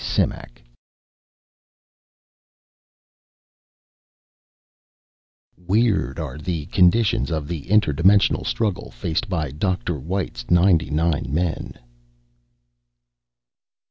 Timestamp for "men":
11.31-11.77